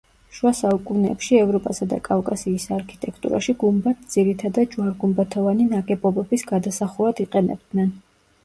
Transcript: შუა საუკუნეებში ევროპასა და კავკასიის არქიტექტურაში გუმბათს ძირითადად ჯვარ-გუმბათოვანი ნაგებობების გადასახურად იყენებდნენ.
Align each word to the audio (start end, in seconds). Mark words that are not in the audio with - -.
შუა 0.35 0.51
საუკუნეებში 0.59 1.35
ევროპასა 1.41 1.87
და 1.91 1.99
კავკასიის 2.07 2.65
არქიტექტურაში 2.77 3.55
გუმბათს 3.65 4.15
ძირითადად 4.17 4.73
ჯვარ-გუმბათოვანი 4.73 5.69
ნაგებობების 5.75 6.47
გადასახურად 6.55 7.23
იყენებდნენ. 7.29 7.95